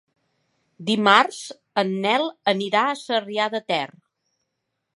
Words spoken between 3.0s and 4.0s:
Sarrià de Ter.